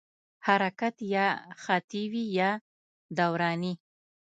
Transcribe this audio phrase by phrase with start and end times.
[0.47, 1.27] حرکت یا
[1.63, 2.51] خطي وي یا
[3.17, 3.73] دوراني.